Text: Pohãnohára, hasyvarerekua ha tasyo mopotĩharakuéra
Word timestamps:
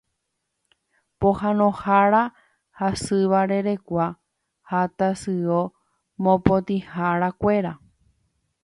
Pohãnohára, 1.19 2.21
hasyvarerekua 2.81 4.07
ha 4.69 4.79
tasyo 4.97 5.61
mopotĩharakuéra 6.23 7.73